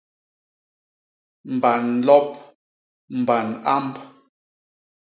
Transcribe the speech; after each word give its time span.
Mban 1.55 1.83
lop, 2.05 2.27
mban 3.19 3.47
amb. 3.75 3.93